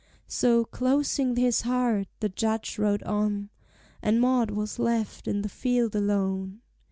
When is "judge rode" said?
2.29-3.03